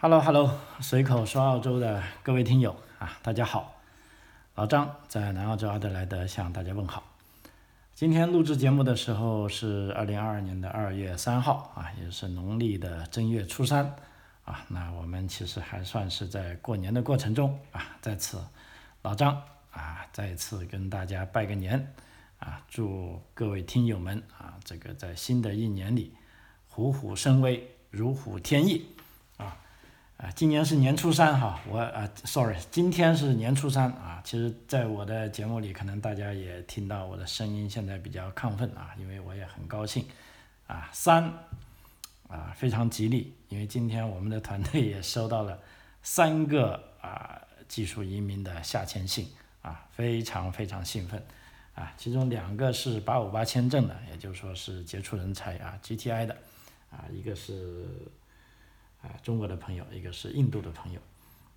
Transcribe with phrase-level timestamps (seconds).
[0.00, 3.80] Hello，Hello，随口说澳洲的各位听友啊，大家好，
[4.54, 7.04] 老张在南澳洲阿德莱德向大家问好。
[7.94, 13.94] 今天录制节目的时候是二零二二年的二月三号啊，也是农历的正月初三
[14.44, 14.66] 啊。
[14.68, 18.44] 那我们其实还算是在过年的过程中啊，在此
[19.00, 19.40] 老张
[19.70, 21.94] 啊再次跟大家拜个年
[22.40, 26.12] 啊，祝各位听友们啊这个在新的一年里
[26.68, 28.84] 虎虎生威，如虎添翼。
[30.24, 34.22] 啊，今年是年初三哈，我啊，sorry，今天是年初三啊。
[34.24, 40.06] 其实，在我的节目里，可能大家也听到我的声音现在比较亢奋啊，因为我也很高兴
[40.66, 40.88] 啊。
[40.94, 41.24] 三
[42.26, 45.58] 啊，非常吉利，因为今天我们的团队也收到了
[46.02, 49.28] 三个啊技术移民的下签信
[49.60, 51.22] 啊，非常非常兴奋
[51.74, 51.92] 啊。
[51.98, 56.34] 其中两个是八五八签证的，也就是说是杰出人才啊，GTI 的
[56.90, 57.84] 啊，一个是。
[59.04, 61.00] 啊，中国的朋友，一个是印度的朋友，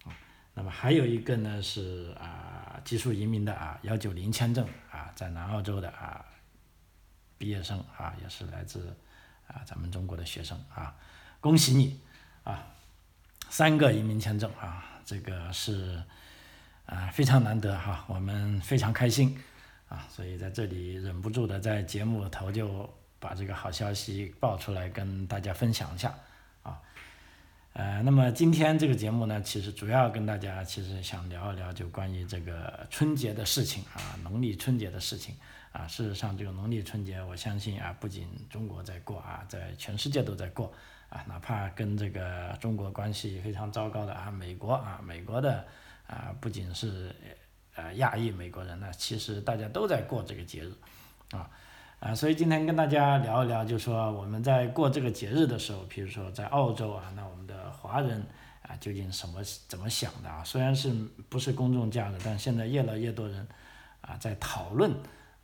[0.03, 0.11] 啊，
[0.53, 6.25] 那么还有一个呢是啊技术移民的啊幺九零签证啊，在南澳洲的啊
[7.37, 8.93] 毕业生啊，也是来自
[9.47, 10.93] 啊咱们中国的学生啊，
[11.39, 11.97] 恭喜你
[12.43, 12.67] 啊，
[13.49, 16.03] 三个移民签证啊，这个是
[16.85, 19.41] 啊非常难得哈，我们非常开心
[19.87, 26.13] 啊，所以在这里忍不住的在节目头就把这个好消息报出来跟大家分享一下。
[27.77, 35.35] 呃，那么今天这个节目呢，其实主要跟大家其实想聊一聊，就关于这个春节的事情啊，农历春节的事情
[35.71, 35.87] 啊。
[35.87, 40.73] 事实上，这个农历春节，我相信啊，不仅中国在过啊，在全世界都在过
[41.09, 41.23] 啊。
[41.27, 45.63] 哪怕跟这个中国关系非常糟糕的啊，美国啊，美国的
[46.07, 47.15] 啊，不仅是
[47.75, 50.73] 呃亚裔美国人呢，其实大家都在过这个节日
[51.29, 51.47] 啊。
[51.99, 58.23] 啊，所以今天跟大家聊一聊，就说我们在过这个节日的时候，比如说在澳洲啊，那我们的华人
[58.61, 60.43] 啊，究竟什么怎么想的啊？
[60.43, 60.93] 虽然是
[61.27, 63.47] 不是公众假日，但现在越来越多人
[64.01, 64.93] 啊在讨论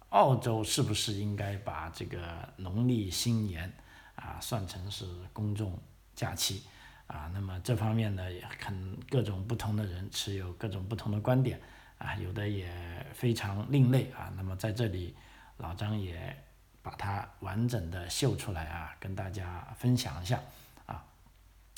[0.09, 2.19] 澳洲是不是应该把这个
[2.57, 3.73] 农历新年
[4.13, 5.75] 啊算成是公众
[6.13, 6.61] 假期
[7.07, 7.31] 啊。
[7.33, 11.59] 那么这方面呢，也很各种不同的人持有各种不同的观点
[11.97, 12.69] 啊，有的也
[13.11, 14.31] 非常另类啊。
[14.37, 15.15] 那么在这里。
[15.57, 16.35] 老张也
[16.81, 20.41] 把它完整的秀出来啊，跟大家分享一下
[20.85, 21.05] 啊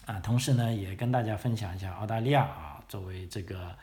[0.05, 3.77] 啊，同时呢，也跟大家分享一下澳大利亚啊，作为这个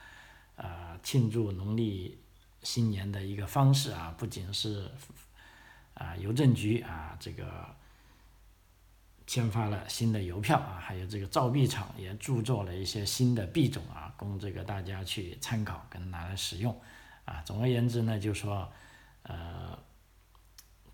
[0.56, 2.18] 呃庆祝农历
[2.62, 4.90] 新年的一个方式啊，不仅是
[5.94, 7.66] 啊邮政局啊这个
[9.26, 16.76] 签发了新的邮票啊，还有这个造币厂也铸作了一些新的币种啊，供这个大家去参考跟拿来使用
[17.26, 17.40] 啊。
[17.44, 18.68] 总而言之呢，就说。
[19.24, 19.78] 呃，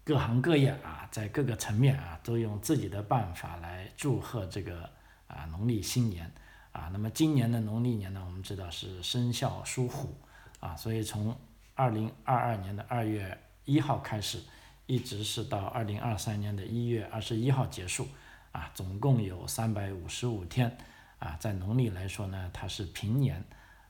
[0.05, 4.89] 各行各业啊，在各个层面啊，都用自己的办法来祝贺这个
[5.27, 6.31] 啊农历新年
[6.73, 6.91] 啊。
[6.93, 10.15] 那么今年的农历年呢，我们知道是生肖属虎
[10.61, 11.35] 啊，所以从
[11.75, 14.43] 二零二二年的二月一号开始，
[14.85, 18.07] 一直是到二零二三年的一月二十一号结束
[18.53, 20.77] 啊，总共有三百五十五天
[21.19, 23.43] 啊，在农历来说呢，它是平年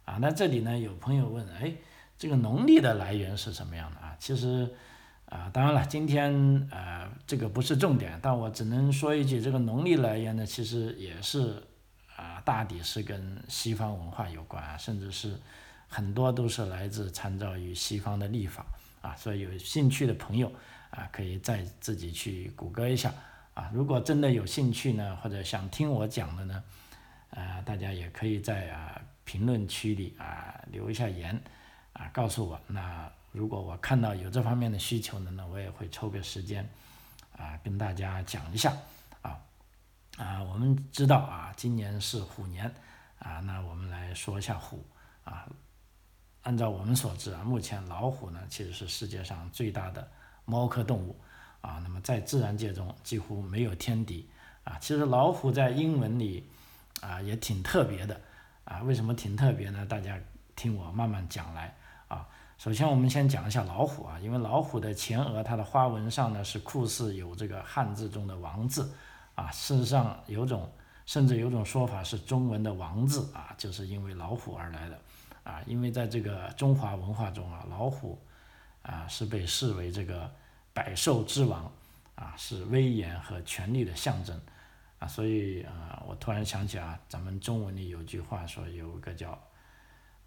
[0.04, 0.18] 啊。
[0.20, 1.74] 那这里呢，有朋友问，哎。
[2.20, 4.07] 这个农历的来源是什么样的啊？
[4.18, 4.68] 其实，
[5.26, 11.62] 啊，当然了，今天呃，这个不是重点，但我只能说一句，这个农历来源呢，其实也是
[12.16, 15.38] 啊，大抵是跟西方文化有关，甚至是
[15.86, 18.66] 很多都是来自参照于西方的历法
[19.00, 20.52] 啊，所以有兴趣的朋友
[20.90, 23.12] 啊，可以再自己去谷歌一下
[23.54, 23.70] 啊。
[23.72, 26.62] 如果真的有兴趣呢，或者想听我讲的呢，
[27.30, 31.40] 呃，大家也可以在啊评论区里啊留一下言。
[31.94, 36.68] 啊，告诉我，那如果我看到有这方面的需求的呢，我也会抽个时间，
[37.36, 38.76] 啊，跟大家讲一下，
[39.22, 39.38] 啊，
[40.16, 42.74] 啊，我们知道啊，今年是虎年，
[43.20, 44.84] 啊，那我们来说一下虎，
[45.22, 45.48] 啊，
[46.42, 50.10] 按照我们所知啊，目前老虎呢其实是世界上最大的
[50.44, 51.16] 猫科动物，
[51.60, 54.28] 啊，那么在自然界中几乎没有天敌，
[54.64, 56.44] 啊，其实老虎在英文里，
[57.02, 58.20] 啊，也挺特别的，
[58.64, 59.86] 啊，为什么挺特别呢？
[59.86, 60.18] 大家
[60.56, 61.72] 听我慢慢讲来。
[62.58, 68.92] 首先我们先讲一下老虎啊，因为老虎的前额它的花纹上呢是酷似有这个汉字中的王字，
[69.36, 70.68] 啊，事实上有种
[71.06, 74.98] 甚至有种说法是中文的王字啊，就是因为老虎而来的，
[75.44, 78.18] 啊，因为在这个中华文化中啊，老虎
[78.82, 80.28] 啊是被视为这个
[80.72, 81.70] 百兽之王，
[82.16, 84.36] 啊，是威严和权力的象征，
[84.98, 89.40] 啊，所以啊，我突然想起啊，咱们中文里有句话说有个叫。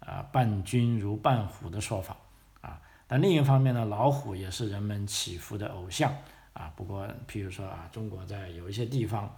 [0.04, 2.16] 啊，伴君如伴虎的说法
[2.60, 6.12] 啊，但另一方面呢，老虎也是人们祈福的偶像
[6.52, 6.72] 啊。
[6.74, 9.32] 不过，譬如说啊，中国在有一些地方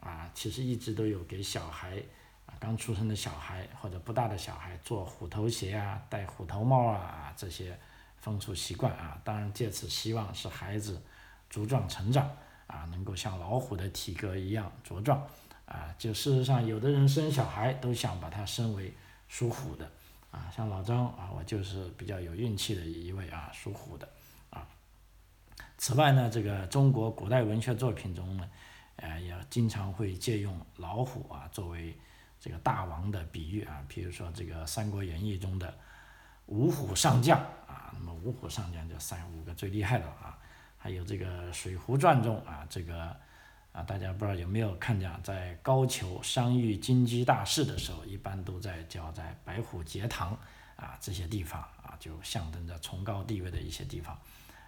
[0.00, 2.02] 啊，其实一直都有给小孩
[2.46, 7.78] 啊刚出生的小孩或者不大的小孩做虎头鞋啊、戴虎头帽啊这些
[8.16, 11.00] 风俗习惯啊，当然借此希望是孩子
[11.52, 12.28] 茁壮成长
[12.66, 15.22] 啊，能够像老虎的体格一样茁壮
[15.66, 15.94] 啊。
[15.98, 18.92] 就事实上，有的人生小孩都想把他生为
[19.28, 19.90] 属虎的
[20.36, 24.06] 啊，像老张啊，我就是比较有运气的一位啊，属虎的
[24.50, 24.68] 啊。
[25.78, 28.46] 此外呢，这个中国古代文学作品中呢，
[28.96, 31.96] 呃，也经常会借用老虎啊作为
[32.38, 35.74] 这个大王的比喻啊，比如说这个《三国演义》中的
[36.44, 40.38] 五虎上将啊，那么五虎上将就三五个最厉害的啊，
[40.76, 43.16] 还有这个《水浒传》中啊，这个
[43.76, 50.32] 啊，大家不知道有没有看见，在高俅商议金鸡大事的时候，一般都在叫在白虎节堂
[50.76, 54.18] 啊这些地方啊，就象征着崇高地位的一些地方。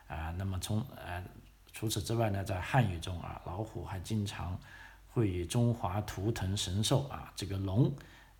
[0.08, 1.24] 啊，那么从呃
[1.72, 4.60] 除此之外呢，在汉语中啊，老虎还经常
[5.08, 7.90] 会与中华图腾神兽啊这个龙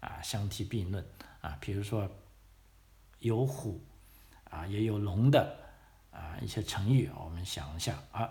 [0.00, 1.02] 啊相提并论
[1.40, 2.10] 啊，比如说
[3.20, 3.82] 有虎
[4.50, 5.56] 啊也有龙的
[6.10, 8.30] 啊一些成语，我们想一下啊，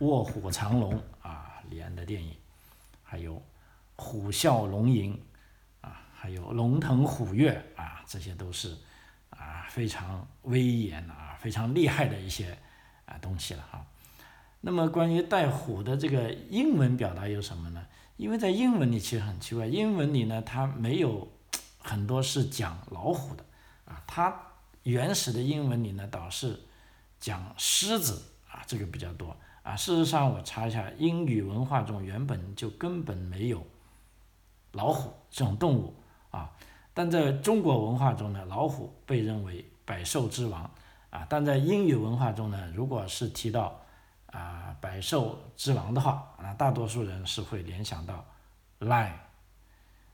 [0.00, 2.34] 卧虎藏龙啊李安的电影，
[3.02, 3.42] 还有
[3.96, 5.20] 虎啸龙吟
[5.80, 8.76] 啊，还有龙腾虎跃啊，这些都是
[9.30, 11.24] 啊非常威严啊。
[11.38, 12.58] 非常厉害的一些
[13.04, 13.86] 啊东西了哈。
[14.62, 17.86] 那么关于带虎的这个英文表达有什么呢？
[18.16, 21.30] 因为在英文里其实很奇怪，英文里呢它没有
[21.78, 23.44] 很多是讲老虎的
[23.84, 24.34] 啊，它
[24.82, 26.58] 原始的英文里呢倒是
[27.20, 29.36] 讲狮子啊这个比较多
[29.66, 29.74] 啊。
[29.74, 33.66] 事实上我查一下，英语文化中原本就根本没有
[34.72, 35.94] 老虎这种动物
[36.30, 36.50] 啊，
[36.94, 40.70] 但在中国文化中呢，老虎被认为百兽之王。
[41.08, 43.80] 啊，但在英语文化中呢，如果是提到
[44.26, 48.22] 啊百兽之王的话，那大多数人是会联想到
[48.80, 49.12] lion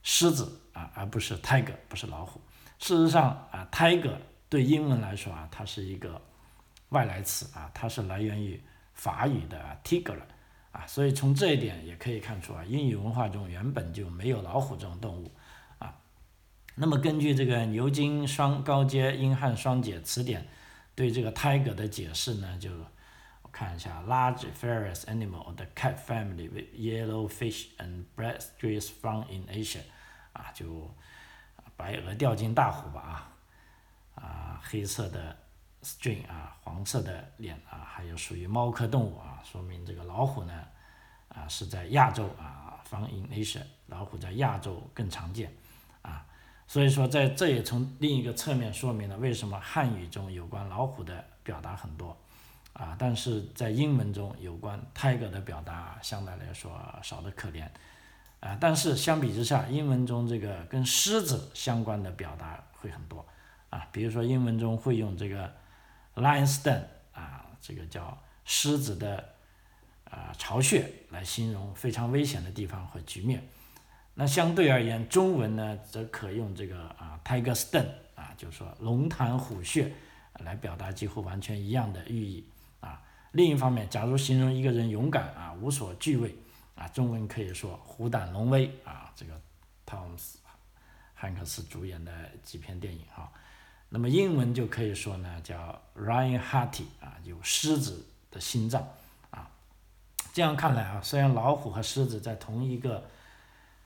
[0.01, 2.39] 狮子啊，而不是 tiger 不是老虎。
[2.79, 4.15] 事实上啊，tiger
[4.47, 6.21] 对英文来说啊，它是一个
[6.89, 8.63] 外来词啊，它是来源于
[8.93, 10.19] 法语的 tiger
[10.71, 15.31] 啊，所以从这一点也可以看出啊，英语文化中原本就没有老虎这种动物
[15.79, 15.93] 啊。
[16.75, 20.47] 那么根据这个牛津双高阶英汉双解词典。
[20.95, 22.69] 对这个 tiger 的解释呢，就
[23.41, 29.79] 我看一下，large ferous animal of the cat family with yellow fish and black streaks found in Asia，
[30.33, 30.93] 啊，就
[31.75, 33.31] 白鹅掉进大湖吧
[34.13, 35.35] 啊，啊，黑色的
[35.83, 40.63] string 啊，黄色的脸啊，还有属于猫科动物啊，说明这个老虎呢，
[41.29, 45.53] 啊，是在亚洲啊，found in Asia，老虎在亚洲更常见。
[46.01, 46.25] 啊
[46.65, 52.17] 所以说，在这也从另一个侧面说明了为什么汉语中有关老虎的表达很多，
[52.71, 56.71] 啊，但是在英文中有关 tiger 的表达相对来说
[57.03, 57.67] 少得可怜，
[58.39, 63.23] 啊，但是相比之下，英文中这个跟狮子相关的表达会很多，
[63.69, 65.53] 啊，比如说英文中会用这个
[66.15, 66.83] lion's den
[67.13, 69.33] 啊，这个叫狮子的
[70.05, 73.47] 啊巢穴来形容非常危险的地方和局面。
[74.15, 79.91] 那相对而言，中文呢则可用这个啊，tiger's den 啊，就是说龙潭虎穴，
[80.39, 82.45] 来表达几乎完全一样的寓意
[82.79, 83.01] 啊。
[83.31, 86.35] 另一方面，假如形容一个人勇敢啊，无所惧畏
[86.75, 89.11] 啊，中文可以说虎胆龙威啊。
[89.15, 89.41] 这个
[89.83, 90.37] 汤姆斯
[91.15, 92.11] 汉克斯主演的
[92.43, 93.31] 几篇电影哈。
[93.95, 98.83] 那么英文就可以说呢，叫 lion h a r t y 啊，有狮子的心脏
[99.29, 99.47] 啊。
[100.33, 103.07] 这样看来啊，虽然老虎和狮子在同一个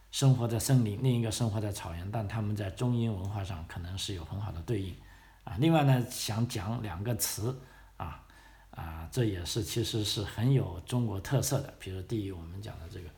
[0.09, 4.95] 生活在森林，另一个生活在草原，但他们在中英文化上可能是有很好的对应
[5.43, 5.57] 啊。
[5.59, 7.59] 另外呢，想讲两个词
[7.97, 8.23] 啊
[8.71, 11.73] 啊，这也是其实是很有中国特色的。
[11.81, 13.09] 比如第一，我们讲的这个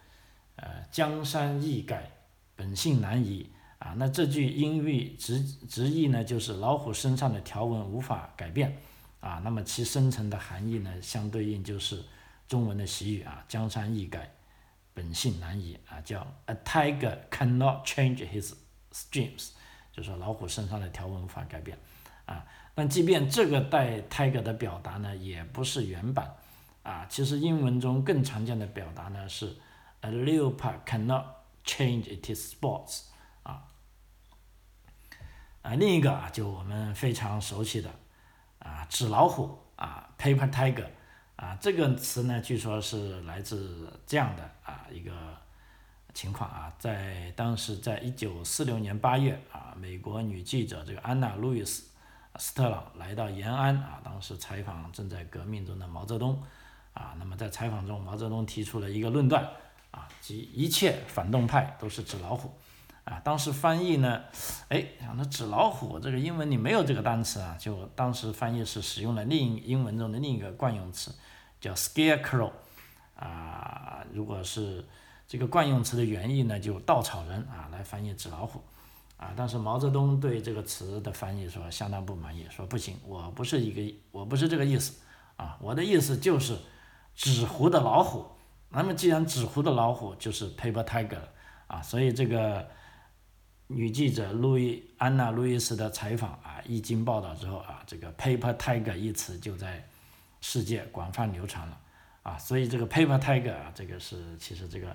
[0.56, 2.10] 呃“江山易改，
[2.56, 3.48] 本性难移”
[3.80, 8.78] 啊，那这句音译直直译呢，就是老虎身上的条纹无法改变
[9.20, 9.42] 啊。
[9.44, 12.04] 那么其深层的含义呢，相对应就是
[12.48, 14.32] 中文的习语啊，“江山易改”。
[14.94, 18.54] 本性难移啊，叫 A tiger cannot change his
[18.92, 19.52] streams，
[19.94, 21.78] 就说老虎身上的条纹无法改变
[22.26, 22.46] 啊。
[22.76, 26.36] 但即便这个带 tiger 的表达呢，也不是原版
[26.84, 27.06] 啊。
[27.08, 29.56] 其实英文中更常见的表达呢是
[30.02, 31.24] A leopard cannot
[31.64, 33.04] change its spots。
[35.62, 37.90] 啊，另一个啊，就我们非常熟悉的
[38.60, 40.88] 啊，纸老虎啊，paper tiger。
[41.36, 45.12] 啊，这个词呢，据说是来自这样的啊一个
[46.14, 51.84] 情况啊，在当时，在一九四六年八月啊，美国女记者这个安娜·路易斯·
[52.38, 56.44] 斯特朗来到延安啊，当时采访正在革命中的毛泽东
[56.94, 59.42] 啊，那么在采访中，毛泽东提出了一个论断
[59.92, 62.52] 啊，即一切反动派都是纸老虎
[63.06, 64.22] 啊，当时翻译呢，
[64.68, 71.12] 哎，想着纸老虎这个英文里没有这个单词啊，就当时翻译是使用了另英文中的另一个惯用词，
[71.60, 72.52] 叫 scarecrow，
[73.16, 74.86] 啊，如果是
[75.28, 78.62] 这个惯用词的原意呢，就稻草人啊来翻译纸老虎，
[79.18, 85.00] 啊，但是毛泽东对这个词的翻译说相当不满意，说不行，我不是一个，我不是这个意思，
[85.36, 86.56] 啊，我的意思就是
[87.16, 88.28] 纸糊的老虎，
[88.70, 91.22] 那么既然纸糊的老虎就是 paper tiger，
[91.66, 92.68] 啊，所以这个。
[93.72, 99.88] 女记者路易安娜·路易斯的采访啊，一经报道之后啊，这个 “paper tiger” 一词就在
[100.42, 101.80] 世界广泛流传了
[102.24, 104.90] 啊，所以这个 “paper tiger” 啊，这个是其实这个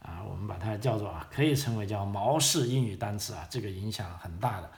[0.00, 4.68] 啊，我们把它叫做啊，可以称为叫毛式英语单词啊，这个影响很大的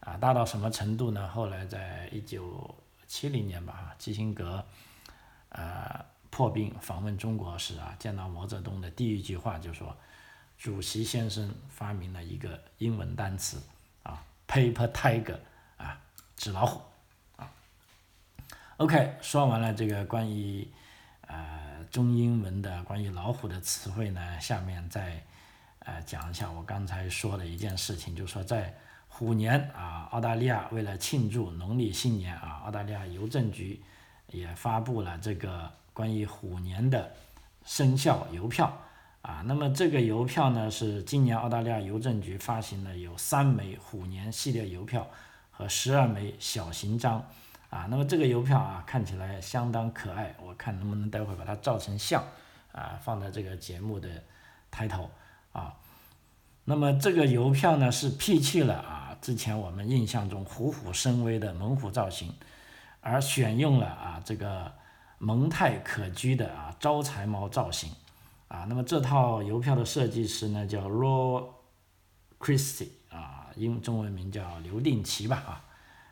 [0.00, 1.26] 啊，大到什么程度呢？
[1.28, 2.74] 后来在一九
[3.06, 4.62] 七零年吧，基辛格
[5.48, 9.96] 呃破冰访问中国时啊，见到毛泽东的第一句话就说。
[10.62, 13.60] 主席先生发明了一个英文单词
[14.04, 15.36] 啊，paper tiger
[15.76, 16.00] 啊，
[16.36, 16.80] 纸老虎
[17.34, 17.50] 啊。
[18.76, 20.68] OK，说完了这个关于
[21.22, 25.20] 呃中英文的关于老虎的词汇呢，下面再
[25.80, 28.72] 呃讲一下我刚才说的一件事情，就是说在
[29.08, 33.82] 虎年啊，澳大利亚为了庆祝农历新年啊，澳大利亚邮政局
[34.28, 37.12] 也发布了这个关于虎年的
[37.64, 38.80] 生肖邮票。
[39.22, 45.08] 啊，那么这个邮票呢，是今年澳大利亚邮政局发行的，有三枚虎年系列邮票
[45.50, 47.24] 和十二枚小型章。
[47.70, 52.22] 啊，那么这个邮票啊，看起来相当可爱，我看能不能待会把它照成像，
[52.72, 54.08] 啊，放在这个节目的
[54.70, 55.08] 抬头。
[55.52, 55.74] 啊，
[56.64, 62.34] 那么这个邮票呢，是摒弃了啊之前我们印象中虎虎生威的猛虎造型，
[63.00, 64.70] 而选用了啊这个
[65.18, 67.90] 蒙太可掬的啊招财猫造型。
[68.52, 71.42] 啊，那么这套邮票的设计师呢叫 Raw
[72.38, 75.64] Christie 啊，英中文名叫刘定奇吧啊，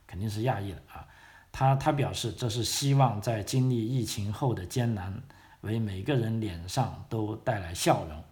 [0.07, 1.07] 肯定是亚裔的啊。
[1.53, 5.23] 他他表示这是希望在经历疫情后的艰难，
[5.61, 8.25] 为每个人脸上都带来笑容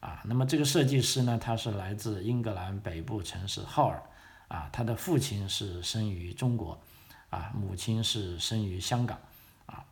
[0.00, 0.20] 啊。
[0.26, 4.02] 那么这个设计师呢，他是来自英格兰北部城市浩尔
[4.48, 6.78] 啊，他的父亲是生于中国
[7.30, 9.18] 啊，母亲是生于香港
[9.64, 9.86] 啊。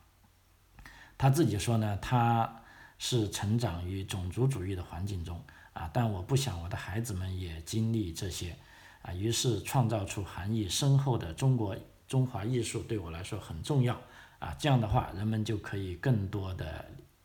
[1.17, 2.59] 他自己说呢，他。
[3.04, 5.42] 是成长于种族主义的环境中
[5.73, 8.56] 啊，但我不想我的孩子们也经历这些
[9.02, 14.00] 啊，于是创造出含义深厚的中国中华艺术对我来说很重要
[14.38, 16.85] 啊，这样的话人们就可以更多的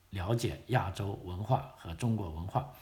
[0.09, 2.73] 了解亚洲文化和中国文化，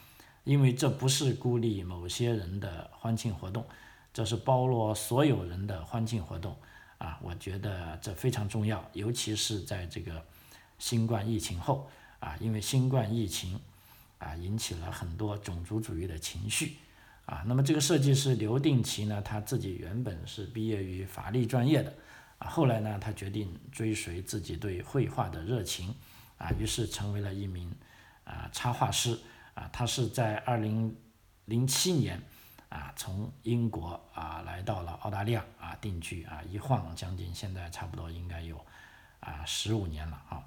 [0.46, 3.66] 因为这不是孤立某些人的欢庆活动，
[4.14, 6.56] 这是包罗所有人的欢庆活动
[7.00, 10.26] 啊，我觉得这非常重要，尤其是在这个
[10.80, 11.90] 新冠疫情后。
[12.26, 13.62] 啊，因为新冠疫情，
[14.18, 16.78] 啊，引起了很多种族主义的情绪，
[17.28, 21.94] 啊，那么这个设计师刘定奇呢，他自己原本是毕业于法律专业的，
[22.40, 25.94] 啊，后来呢，他决定追随自己对绘画的热情，
[26.40, 27.72] 啊，于是成为了一名
[28.24, 29.20] 啊插画师，
[29.54, 30.98] 啊，他是在二零
[31.46, 32.20] 零七年，
[32.70, 38.66] 啊，从英国啊来到了澳大利亚啊定居，啊，一晃将近现在差不多应该有
[39.20, 40.44] 啊十五年了啊。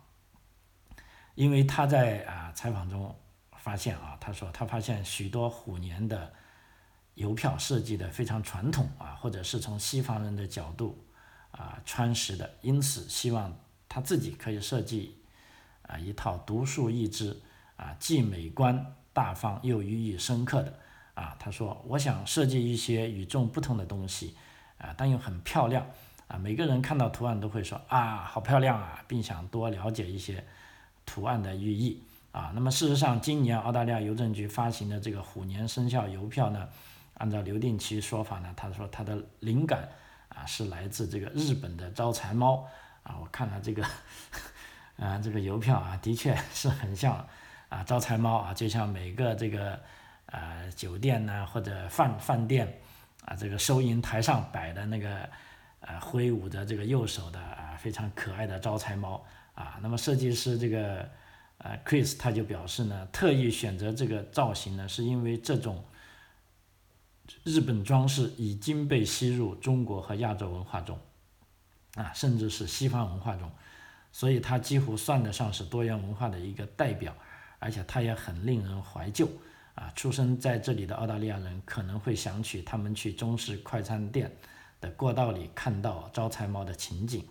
[1.38, 3.14] 因为他在啊采访中
[3.59, 6.33] 发现啊，他说他发现许多虎年的
[7.14, 10.99] 邮票设计的非常传统啊，或者是从西方人的角度
[11.52, 13.57] 啊穿实的，因此希望
[13.88, 15.16] 他自己可以设计
[15.83, 17.40] 啊一套独树一帜
[17.76, 20.75] 啊既美观大方又寓意深刻的
[21.14, 24.37] 啊，他说我想设计一些与众不同的东西
[24.78, 25.87] 啊，但又很漂亮
[26.26, 30.45] 啊，每个人看到图案都会说啊好漂亮啊，并想多了解一些。
[31.08, 32.02] 图案的寓意。
[32.30, 36.68] 啊，那么事实上，今年澳大利亚邮政局发行的这个虎年生肖邮票呢，
[37.14, 39.88] 按照刘定奇说法呢，他说他的灵感
[40.28, 42.68] 啊是来自这个日本的招财猫。
[43.02, 43.82] 啊，我看了这个
[45.00, 47.26] 啊这个邮票啊，的确是很像
[47.70, 49.80] 啊招财猫啊，就像每个这个
[50.26, 52.78] 呃酒店呢或者饭饭店
[53.24, 55.28] 啊这个收银台上摆的那个
[55.80, 57.40] 呃挥舞着这个右手的
[57.78, 59.25] 非常可爱的招财猫。
[59.54, 61.08] 啊，那么设计师这个
[61.58, 65.82] 呃，Chris 他就表示呢，特意选择这个造型呢，是因为这种
[67.42, 70.99] 日本装饰已经被吸入中国和亚洲文化中，
[71.94, 73.50] 啊，甚至是西方文化中，
[74.12, 77.12] 所以它几乎算得上是多元文化的一个代表，
[77.58, 79.28] 而且它也很令人怀旧。
[79.75, 84.37] 啊，出生在这里的澳大利亚人可能会想起他们去中式快餐店
[84.80, 87.25] 的过道里看到招财猫的情景，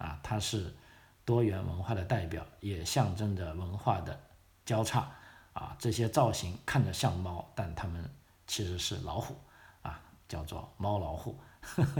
[0.00, 0.74] 啊，它是。
[1.22, 4.18] 多元文化的代表，也象征着文化的
[4.66, 5.08] 交叉
[5.52, 5.76] 啊！
[5.78, 8.10] 这些造型看着像猫，但它们
[8.48, 9.36] 其实是老虎
[9.82, 11.38] 啊，叫做猫老虎。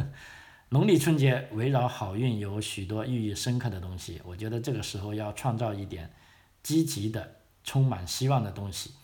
[0.71, 6.11] 农历春节围绕好运有许多寓意深刻的东西，我觉得这个时候要创造一点
[6.61, 8.95] 积极的、充满希望的东西。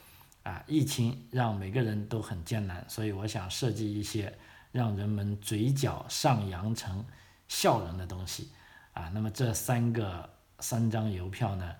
[0.43, 4.37] 啊，疫情让每个人都很艰难，所以我想设计一些
[4.73, 7.05] 让人们嘴角上扬成
[7.47, 8.51] 笑容的东西。
[8.97, 10.29] 啊，那么这三个
[10.61, 11.75] 三张邮票呢，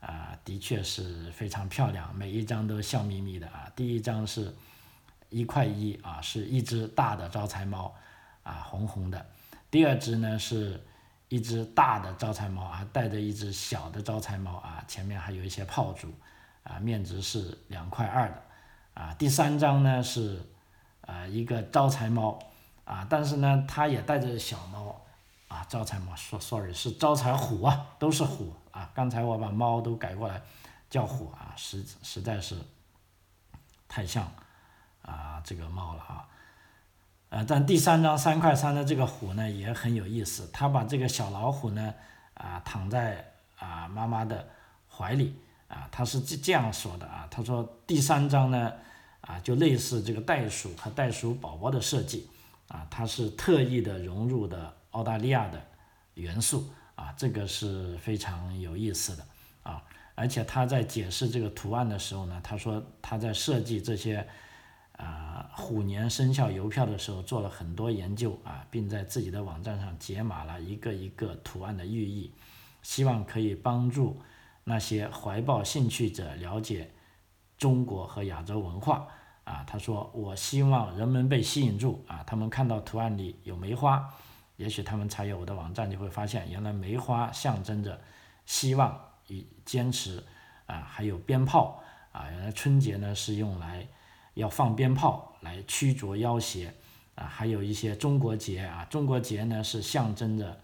[0.00, 3.70] 啊，的确是非常漂亮，每一张都笑眯眯的啊。
[3.76, 4.52] 第一张是
[5.30, 7.94] 一块一啊，是一只大的招财猫。
[8.42, 9.26] 啊，红红的。
[9.72, 10.80] 第二只呢是
[11.28, 16.14] 一只大的招财猫啊，带着一只小的招财猫啊，前面还有一些炮竹
[16.62, 18.42] 啊，面值是两块二的
[18.94, 19.12] 啊。
[19.18, 20.40] 第三张呢是
[21.00, 22.38] 啊一个招财猫
[22.84, 25.04] 啊，但是呢它也带着小猫
[25.48, 28.90] 啊，招财猫说 sorry 是招财虎啊，都是虎啊。
[28.94, 30.42] 刚才我把猫都改过来
[30.90, 32.56] 叫虎啊，实实在是
[33.86, 34.30] 太像
[35.02, 36.28] 啊这个猫了啊。
[37.28, 41.94] 呃，但第三张三块三的这个虎呢也很有意思，他把这个小老虎呢
[42.34, 44.48] 啊躺在啊妈妈的
[44.88, 45.36] 怀里
[45.68, 48.72] 啊，他是这这样说的啊，他说第三张呢
[49.20, 52.28] 啊就类似这个袋鼠和袋鼠宝宝的设计
[52.68, 55.62] 啊，它是特意的融入的澳大利亚的
[56.14, 59.26] 元素啊，这个是非常有意思的
[59.62, 59.82] 啊，
[60.14, 64.26] 而且他在解释这个图案的时候呢，他说他在设计这些。
[64.98, 72.32] 啊，虎年生肖邮票的时候做了很多研究啊，并在自己的网站上解码了一个一个图案的寓意，
[72.80, 74.18] 希望可以帮助
[74.64, 76.90] 那些怀抱兴趣者了解
[77.58, 79.06] 中国和亚洲文化
[79.44, 79.62] 啊。
[79.66, 84.14] 他说：“我希望人们被吸引住啊，他们看到图案里有梅花，
[84.56, 88.00] 也许他们查阅我的网站就会发现，原来梅花象征着
[88.44, 90.22] 希望与坚持
[90.66, 91.82] 啊，还有鞭炮
[92.12, 93.86] 啊，原来春节呢是用来。”
[94.36, 96.74] 要放鞭炮来驱逐妖邪
[97.14, 100.60] 啊，还有一些中国结啊，中国结呢是象征着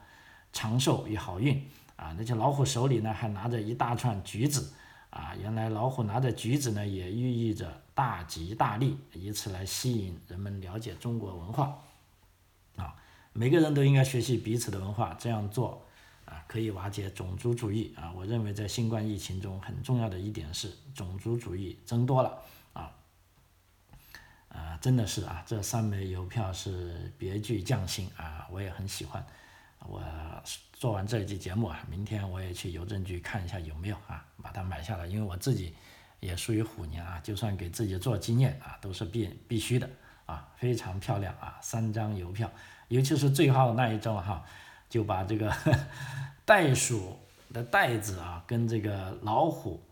[0.53, 1.57] 长寿与好运
[1.97, 2.15] 啊。
[2.19, 4.75] 那些老虎手里呢还拿着一大串橘子
[5.09, 11.75] 啊，原来老虎拿着橘子呢也寓意着大吉大利，以此来吸引人们了解中国文化。
[13.33, 15.87] 每个人都应该学习彼此的文化，这样做
[16.25, 18.13] 啊可以瓦解种族主义啊。
[18.15, 22.39] 我认为在新冠疫情中很重要的一点是种族主义增多了。
[22.73, 22.93] 啊，
[24.49, 29.25] 啊真的是啊，这三枚邮票是别具匠心啊，我也很喜欢。
[29.81, 30.01] 我
[30.73, 35.75] 做完这一期节目啊，明天我也去邮政局看一下有没有啊，把它买下来，因为我自己
[36.21, 39.91] 也属于虎年啊，就算给自己做纪念啊，都是必必须的
[40.27, 42.49] 啊，非常漂亮啊，三张邮票，
[42.93, 44.45] 尤其是最后那一张哈，
[44.89, 45.53] 就把这个
[46.45, 47.17] 袋鼠
[47.53, 49.83] 的袋子啊，跟这个老虎。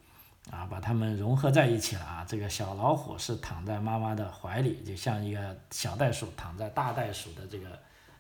[0.51, 2.27] 啊，把它们融合在一起了啊！
[2.27, 7.79] 这个小老虎是躺在妈妈的怀里，就像一个小袋鼠躺在大袋鼠的这个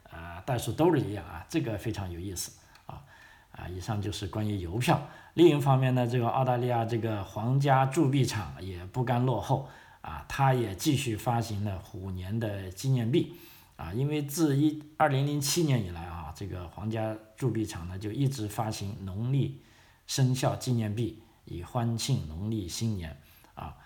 [0.08, 2.52] 呃袋鼠兜里一样啊，这个非常有意思
[2.86, 3.02] 啊
[3.50, 3.66] 啊！
[3.68, 5.00] 以上就是关于邮票。
[5.34, 9.68] 另一方面呢，这个澳大利亚这个皇家铸币厂也不甘落后
[10.00, 13.34] 啊，它也继续发行了虎年的纪念币
[13.80, 19.62] 啊，因为自一二零零七年以来啊，这个皇家铸币厂呢就一直发行农历
[20.06, 21.22] 生肖纪念币。
[21.46, 23.16] 以欢庆农历新年
[23.54, 23.76] 啊！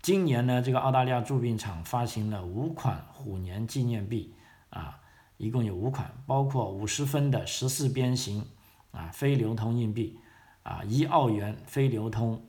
[0.00, 4.34] 今年呢，这个澳大利亚铸币厂发行了五款虎年纪念币
[4.70, 4.98] 啊，
[5.36, 8.44] 一共有五款，包括五十分的十四边形
[8.90, 10.18] 啊非流通硬币
[10.64, 12.44] 啊，一澳元非流通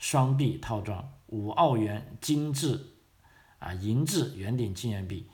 [0.00, 2.86] 双币套装，五澳元精致
[3.60, 5.28] 啊银质圆顶纪念币，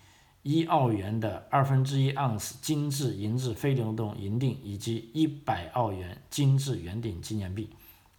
[0.44, 7.70] 一澳元的二分之一盎司精致银质非流动银锭，以及一百澳元精致圆顶纪念币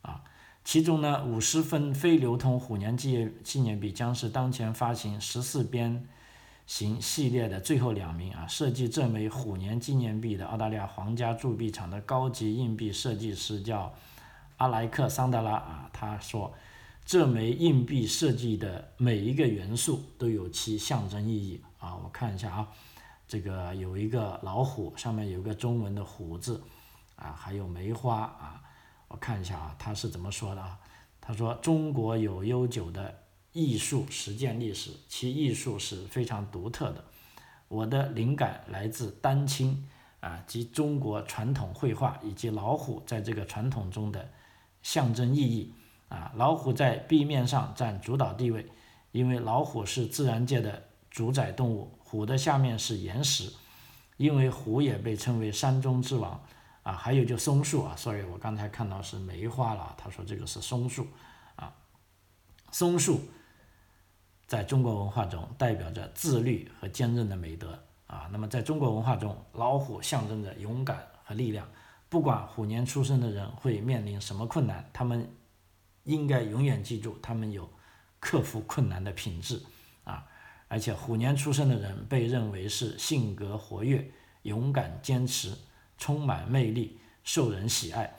[0.02, 0.22] 啊。
[0.64, 6.04] 其中呢，五十分非流通虎年纪纪念币将是当前发行十四边
[6.66, 8.48] 形系列的最后两名啊！
[8.48, 13.94] 设计这枚虎年纪念币的澳大利亚皇家铸币厂的高级硬币设计师叫
[14.58, 16.52] 阿莱克桑德拉啊，他说，
[17.06, 21.96] 这枚硬币设计的每一个元素都有其象征意义啊！
[22.04, 22.68] 我看一下啊，
[23.28, 26.64] 这个有一个老虎，上面有个中文的虎字
[27.16, 28.62] 啊，还有梅花啊。
[29.08, 30.80] 我看一下啊，他是怎么说的啊？
[31.22, 37.04] 他说：“中国有悠久的艺术实践历史，其艺术是非常独特的。
[37.68, 39.88] 我的灵感来自丹青
[40.20, 44.30] 啊及中国传统绘画，以及老虎在这个传统中的
[44.84, 45.74] 象征意义
[46.10, 46.32] 啊。
[46.36, 48.70] 老虎在壁面上占主导地位，
[49.12, 50.84] 因为老虎是自然界的
[51.16, 51.98] 主宰动物。
[52.04, 53.52] 虎的下面是岩石，
[54.18, 56.40] 因为虎也被称为山中之王。”
[56.84, 61.08] 啊，还有就松树啊，sorry，我刚才看到是梅花了，他说这个是松树，
[61.56, 61.74] 啊，
[62.72, 63.22] 松树
[64.46, 68.30] 在中国文化中代表着自律和坚韧的美德啊。
[68.32, 71.68] 那么在中国文化中，老虎象征着勇敢和力量。
[72.08, 75.28] 不管虎年出生的人会面临什么困难，他们
[76.04, 77.68] 应该永远记住，他们有
[78.20, 79.60] 克服困难的品质。
[80.68, 84.10] 而且虎年出生的人被认为是性格活跃、
[84.42, 85.56] 勇敢、坚持、
[85.98, 88.12] 充满魅力、受人喜爱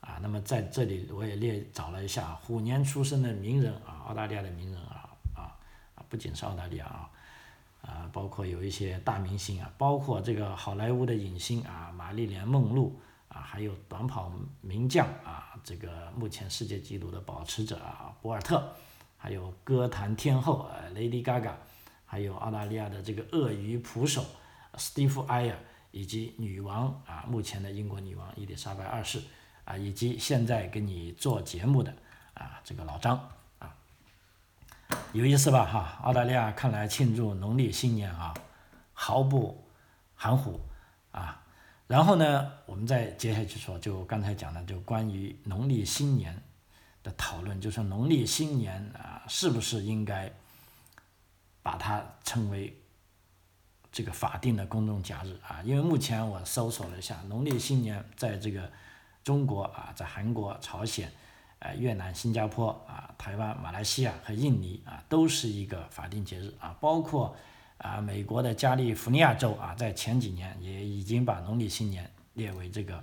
[0.00, 0.18] 啊。
[0.22, 5.52] 那么在这里我也列找了一下虎年出生的名人啊，澳大利亚的名人啊啊
[5.94, 7.10] 啊，不仅是澳大利亚啊
[7.82, 14.32] 啊，包括有一些大明星啊，包括这个好莱坞的影星啊，玛丽莲梦露啊，还有短跑
[14.62, 18.74] 名将啊，这个目前世界纪录的保持者啊，博尔特，
[19.18, 21.52] 还有歌坛天后呃，Lady Gaga。
[22.10, 24.26] 还有澳大利亚的这个鳄鱼捕手
[24.76, 25.56] 史蒂夫·埃尔，
[25.92, 29.22] 以及女王啊，目前的英国女王伊丽莎白二世
[29.64, 31.94] 啊，以及现在给你做节目的
[32.34, 33.16] 啊这个老张
[33.60, 33.76] 啊，
[35.12, 36.00] 有意思吧哈？
[36.02, 38.34] 澳大利亚看来庆祝农历新年啊，
[38.92, 39.64] 毫不
[40.16, 40.58] 含糊
[41.12, 41.40] 啊。
[41.86, 46.42] 然后呢，我们再接下去说，就刚才讲的，就关于农历新年
[47.04, 50.28] 的讨论，就是农历新年啊，是不是应该？
[51.62, 52.76] 把它称为
[53.92, 58.70] 这个法定的公众假日啊，因为目前我搜索了一下，农历新年在这个
[59.24, 61.10] 中国啊，在韩国、朝鲜、
[61.58, 67.36] 呃越南、新加坡啊、台湾、马来西亚和印尼啊，都是一个法定节日啊，包括
[67.78, 73.02] 啊美国的加利福尼亚州啊，在前几年也已经把农历新年列为这个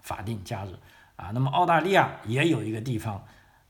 [0.00, 0.78] 法定假日
[1.16, 3.26] 啊，那么澳大利亚也有一个地方。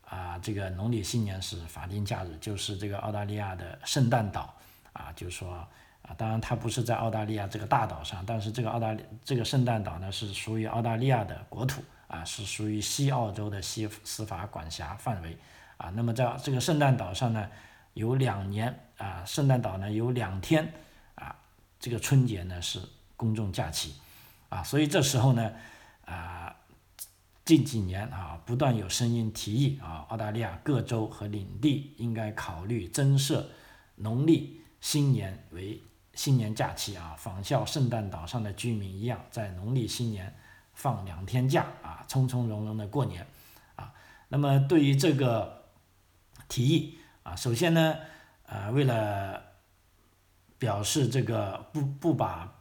[0.09, 4.53] 啊，这个农历新年是法定假日，就是这个澳大利亚的圣诞岛
[4.93, 5.53] 啊，就是说
[6.01, 15.37] 啊，当然它不是在澳大利亚这个大岛上，但是这个澳大利这个圣诞岛呢是属于澳大利亚的国土啊，是属于西澳洲的西司法管辖范围
[15.75, 15.91] 啊。
[15.93, 17.49] 那么在这个圣诞岛上呢，
[17.93, 20.71] 有两年啊，圣诞岛呢有两天
[21.15, 21.35] 啊，
[21.81, 22.79] 这个春节呢是
[23.17, 23.95] 公众假期
[24.47, 25.51] 啊，所以这时候呢
[26.05, 26.55] 啊。
[27.47, 33.49] 近几年啊，不断有声音提议啊，澳大利亚各州和领地应该考虑增设
[33.95, 35.81] 农历新年为
[36.13, 40.35] 新年假期啊，仿效圣诞岛上的居民一样，在农历新年
[40.73, 43.25] 放两天假啊，从从容容的过年
[43.77, 43.93] 啊。
[44.27, 45.69] 那么对于这个
[46.49, 47.95] 提议啊，首先呢，
[48.47, 49.41] 呃，为了
[50.59, 52.55] 表示这个不不把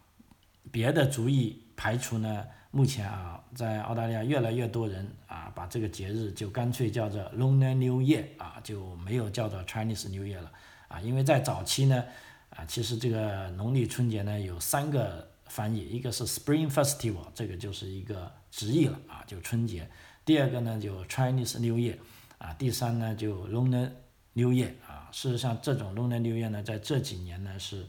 [0.71, 2.47] 别的主意排除呢。
[2.77, 10.53] 目前啊，在澳大利亚越来越多人啊，把这个节日就干脆叫做 Lunar New Year 啊，就没有叫做 Chinese New Year 了
[10.89, 11.01] 啊。
[11.01, 12.05] 因为在早期呢，
[12.51, 19.85] 啊，其实这个农历春节呢有三个翻译，一个是 Spring Festival，这个就是一个直译了啊，就春节；
[20.27, 21.97] 第二个呢就 Chinese New Year
[22.37, 23.89] 啊，第三呢就 Lunar
[24.35, 25.09] New Year 啊。
[25.13, 27.87] 事实上，这种 Lunar New Year 呢，在这几年呢是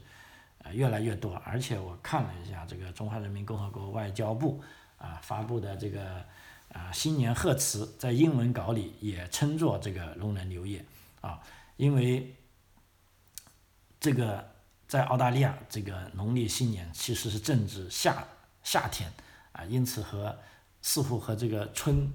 [0.64, 4.62] 啊越来越多，而且我看了一下这个中华人民共和国外交部。
[4.98, 6.24] 啊，发布的这个
[6.72, 10.84] 啊新年贺词，在英文稿里也称作这个龙人流业
[11.20, 11.40] 啊，
[11.76, 12.34] 因为
[14.00, 14.52] 这个
[14.86, 18.26] 在澳大利亚这个农历新年其实是正值夏
[18.64, 19.12] 夏天
[19.52, 20.36] 啊，因此和
[20.82, 22.12] 似乎和这个春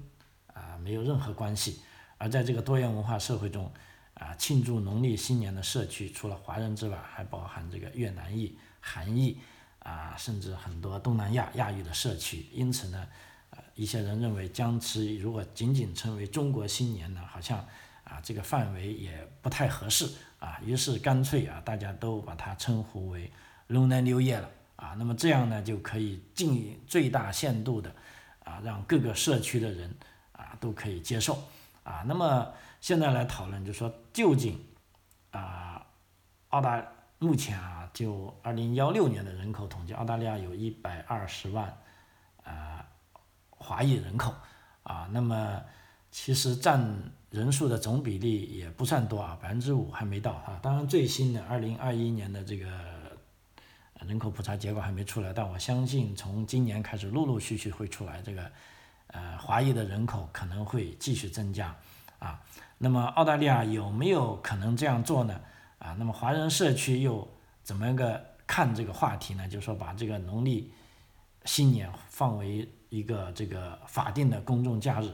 [0.52, 1.80] 啊没有任何关系。
[2.18, 3.72] 而在这个多元文化社会中
[4.14, 9.40] 啊，庆祝农历新年的社区除了华人之外，还包含这个越南裔、韩裔。
[9.84, 13.06] 啊，甚至很多东南亚亚裔的社区，因此呢，
[13.50, 17.58] 呃，一些人认为将其如果仅仅称为中国新年呢，好像
[18.02, 23.30] 啊这个范围也不太合适啊，于是干脆啊大家都把它称呼为
[23.68, 27.94] Luna New Year 了啊，那么这样呢就可以尽最大限度的
[28.42, 29.94] 啊让各个社区的人
[30.32, 31.44] 啊都可以接受
[31.82, 34.58] 啊，那么现在来讨论就说究竟
[35.30, 35.84] 啊
[36.48, 36.82] 澳大
[37.18, 37.83] 目前啊。
[37.94, 41.72] 就二零幺六年的人口统计，澳大利亚有一百二十万，
[42.42, 42.84] 呃，
[43.50, 44.34] 华裔人口，
[44.82, 45.62] 啊，那么
[46.10, 46.84] 其实占
[47.30, 50.58] 人数的总比例也不算多啊，百分之五还没到啊。
[50.60, 52.66] 当然最新的二零二一年的这个
[54.00, 58.50] 人口普查结果还没出来，但我相信从今年开始陆陆续续会出来，这个
[59.06, 61.72] 呃华裔的人口可能会继续增加
[62.18, 62.42] 啊。
[62.76, 65.40] 那么澳大利亚有没有可能这样做呢？
[65.78, 67.28] 啊，那么华人社区又？
[67.64, 69.48] 怎么个看这个话题呢？
[69.48, 70.70] 就是说把这个农历
[71.46, 75.10] 新年放为一个这个法定的公众假日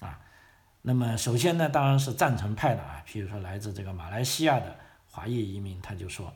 [0.00, 0.20] 啊。
[0.82, 3.02] 那么首先呢，当然是赞成派的啊。
[3.08, 4.76] 譬如说来自这个马来西亚的
[5.10, 6.30] 华裔移民，他就说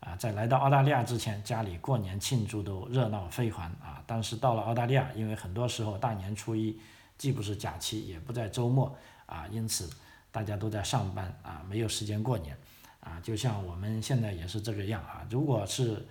[0.00, 4.02] 啊，在来到澳大利亚之前，家里过年庆祝都热闹非凡啊。
[4.06, 6.78] 但是到了澳大利亚，因为很多时候大年初一
[7.16, 9.88] 既不是假期，也不在周末啊，因此
[10.30, 12.54] 大家都在上班啊，没有时间过年。
[13.04, 15.24] 啊，就像我们现在也是这个样啊。
[15.30, 16.06] 如果是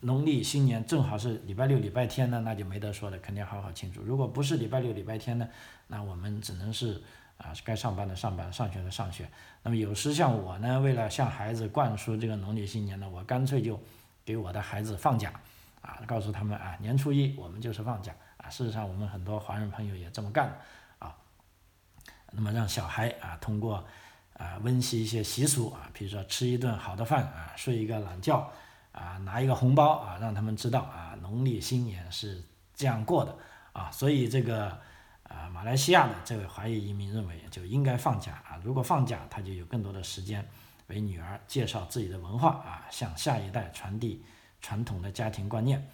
[0.00, 4.00] 农历新年正好是礼拜六、礼拜天呢，那就没得说了，肯定要好好庆祝。
[4.02, 5.48] 如果不是礼拜六、礼拜天呢，
[5.88, 7.02] 那我们只能是
[7.36, 9.28] 啊，该上班的上班，上学的上学。
[9.64, 13.80] 那么有时像我呢，为了向孩子灌输这个农历新年呢，我干脆就
[14.24, 15.32] 给我的孩子放假，
[15.82, 18.48] 啊，告诉他们啊，年初一我们就是放假啊。
[18.48, 20.56] 事实上，我们很多华人朋友也这么干
[21.00, 21.16] 啊。
[22.30, 23.84] 那么让小孩啊，通过
[24.38, 28.50] 啊温习一些习俗啊，比如说吃一顿好的饭啊，睡一个懒觉。
[28.90, 32.42] 啊，拿一个红包啊，让他们知道啊，农历新年是
[32.74, 33.36] 这样过的
[33.72, 34.76] 啊，所以这个
[35.22, 40.44] 啊，马来西亚的这位华裔移民认为就应该放假啊，如果放假，他就有更多的时间
[40.88, 44.24] 为女儿介绍自己的文化啊，向下一代传递
[44.60, 45.88] 传统的家庭观念。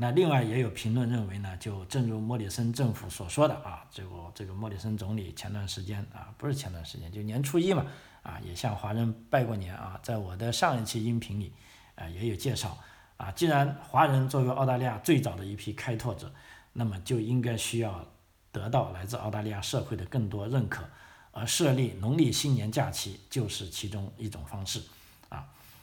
[0.00, 7.84] 那另外也有评论认为呢，就正如莫里森政府所说的啊，这个这个莫里森总理前段时间啊，不是前段时间，就年初一嘛
[8.22, 11.52] 啊，也向华人拜过年啊，在我的上一期音频里。
[11.96, 12.78] 啊，也有介绍
[13.18, 13.30] 啊。
[13.32, 16.32] 既然华人作为澳大利亚最早的一批开拓者，
[16.72, 18.06] 那么就应该需要
[18.50, 20.82] 得到来自澳大利亚社会的更多认可，
[21.30, 24.80] 而设立农历新年假期就是其中一种方式。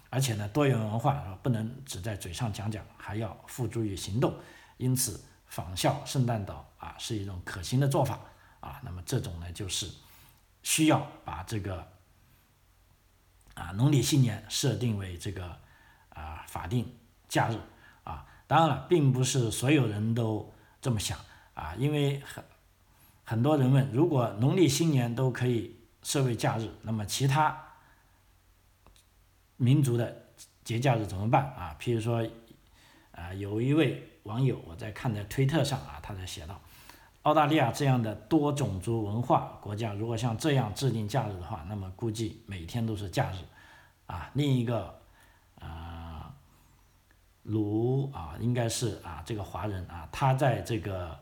[0.10, 4.34] 而且呢，多元文化不能只在嘴上讲讲，还要付诸于行动。
[4.78, 8.20] 因此，仿效圣诞岛啊，是一种可行的做法
[8.60, 8.82] 啊。
[8.84, 9.90] 那么这种呢，就是
[10.64, 11.88] 需要把这个
[13.54, 15.58] 啊农历新年设定为这个。
[16.18, 17.60] 啊，法定假日
[18.04, 21.16] 啊，当然了，并不是所有人都这么想
[21.54, 22.44] 啊，因为很
[23.24, 27.67] 很多人问，如果农历新年都可以设为假日，那么其他
[29.58, 30.16] 民族的
[30.64, 31.76] 节假日怎么办啊？
[31.80, 32.26] 譬如说，
[33.12, 36.60] 啊，有一位网友我在看在推特上啊，他在写道，
[37.24, 43.38] 澳大利亚这样的多种族文化国家，如果像这样制定假日的话，那么估计每天都是假日
[44.06, 44.32] 啊。
[44.34, 45.00] 另一个
[45.60, 46.34] 啊。
[47.44, 51.18] 卢啊，应该是啊，这个华人啊，他在这个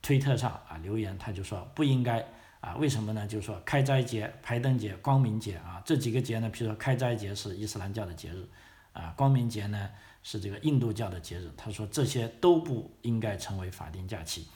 [0.00, 2.24] 推特上啊留言，他就说不应该
[2.60, 3.26] 啊，为什么呢？
[3.26, 8.46] 就是说开斋节、排灯节、光明节啊，这几个节呢，比如说开斋节是伊斯兰教的节日
[8.92, 9.90] 啊，光明节呢
[10.22, 14.46] 是这个印度教的节日，他说这些都不应该成为法定假期，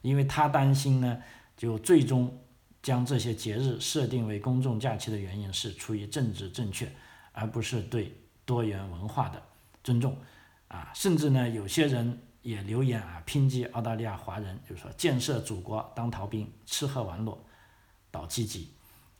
[0.00, 1.22] 因为他担心呢，
[1.56, 2.36] 就最终
[2.82, 6.90] 将这些节日设定为公众假期的原因是出于政治正确，
[7.30, 8.12] 而不是对
[8.44, 9.40] 多元文化的
[9.84, 10.16] 尊重。
[10.66, 17.38] 啊，甚至呢，有些人也留言啊，抨击澳大利亚华人，就是说建设祖国当逃兵，吃喝玩乐，
[18.12, 18.72] 倒积极，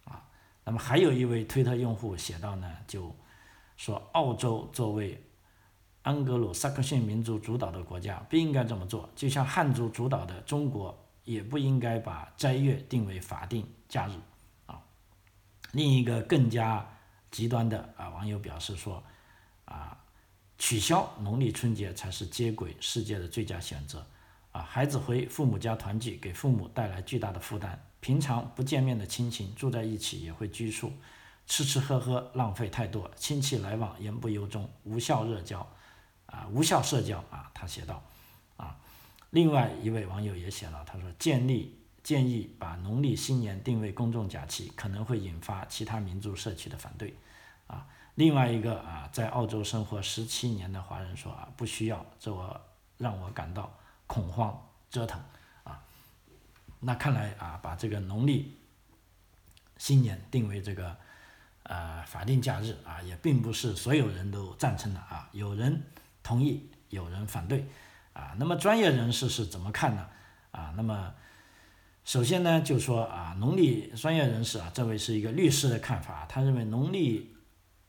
[0.04, 0.22] 啊，
[0.62, 3.12] 那么还有一位推特用户写到呢，就
[3.76, 5.20] 说澳洲作为
[6.02, 14.12] 安格鲁萨克逊民族主导的国家，不应该这么做，就像汉族主导的中国，也不应该把斋月定为法定假日，
[14.66, 14.80] 啊，
[15.72, 16.88] 另一个更加
[17.32, 19.02] 极端的啊网友表示说，
[19.64, 19.98] 啊。
[20.58, 24.06] 取消农历春节才是接轨世界的最佳选择，
[24.52, 27.84] 啊，孩子回父母家团聚，给父母带来巨大的负担。
[28.02, 30.92] 平常不见面的亲情住在一起也会拘束，
[31.46, 35.64] 吃吃喝喝浪费太多，亲戚来往言不由衷，无效热交，
[36.26, 37.48] 啊，无效社交啊。
[37.54, 38.02] 他写道，
[38.56, 38.76] 啊，
[39.30, 47.14] 另外一位网友也写了，他说建立建议把农历新年定为公众假期，可能会引发其他民族社区的反对，
[47.68, 47.86] 啊。
[48.16, 52.60] 另外一个啊，在澳洲生活十七年的华人说啊，不需要，这我
[52.98, 53.72] 让我感到
[54.08, 54.60] 恐慌
[54.90, 55.22] 折腾。
[56.82, 58.56] 那看来啊，把这个农历
[59.78, 60.96] 新年定为这个
[61.62, 65.82] 呃法定假日啊，也并不是所有人都赞成的啊，有人
[66.22, 67.66] 同意，有人反对
[68.12, 68.34] 啊。
[68.38, 70.08] 那么专业人士是怎么看呢？
[70.50, 71.14] 啊，那么
[72.04, 77.30] 首先呢，就说啊，农历专业人士啊，这位是一个律师的看法，他认为农历。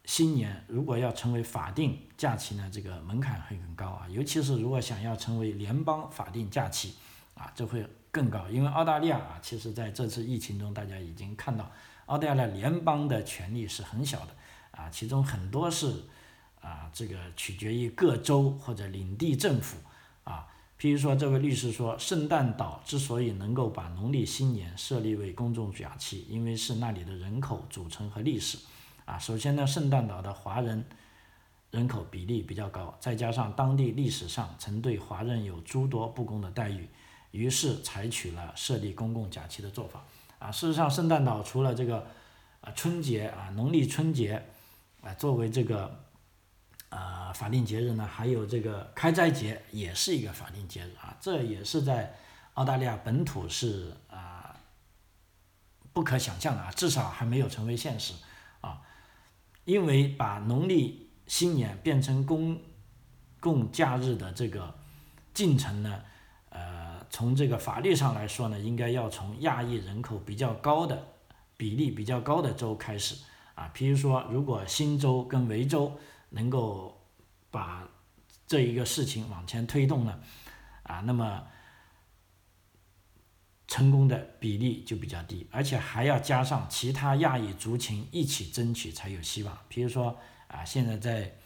[0.05, 6.93] 新年如果要成为法定假期呢，这个门槛会很高啊，尤其是如果想要成为联邦法定假期，
[7.35, 8.47] 啊，这会更高。
[8.49, 11.69] 因为澳大利亚啊，其实在这次疫情中，大家已经看到，
[12.05, 14.27] 澳大利亚联邦的权力是很小的，
[14.71, 16.03] 啊，其中很多是
[16.61, 19.77] 啊，这个取决于各州或者领地政府，
[20.23, 20.47] 啊，
[20.79, 28.59] 譬如说这位律师说，圣诞岛之所以能够把农历新年设立为公众假期，因为是那里的人口组成和历史。
[29.05, 30.85] 啊，首先呢，圣诞岛的华人
[31.71, 36.87] 人口比例比较高，再加上当地历史上曾对华人有诸多不公的待遇，
[37.33, 40.05] 于是采取了设立公共假期的做法。
[40.37, 42.05] 啊，事实上，圣诞岛除了这个
[42.61, 44.45] 啊春节啊农历春节
[45.01, 46.03] 啊作为这个
[46.89, 52.15] 啊法定节日呢，还有这个开斋节也是一个法定节日啊，这也是在
[52.53, 54.55] 澳大利亚本土是啊
[55.91, 58.13] 不可想象的啊，至少还没有成为现实
[58.61, 58.81] 啊。
[59.65, 62.61] 因为把农历新年变成公
[63.39, 64.75] 共假日的这个
[65.33, 66.03] 进程呢，
[67.13, 71.09] 从这个法律上来说呢，应该要从亚裔人口比较高的
[71.55, 73.15] 比例比较高的州开始
[73.53, 75.95] 啊，比如说，如果新州跟维州
[76.31, 76.99] 能够
[77.51, 77.87] 把
[78.47, 80.19] 这一个事情往前推动呢，
[80.81, 81.43] 啊，那么
[83.67, 89.55] 成功的比例就比较低，而且还要加上其他亚裔族群一起争取才有希望。
[89.69, 91.37] 比如说啊，现在在